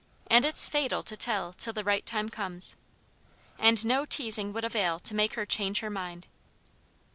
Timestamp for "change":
5.45-5.81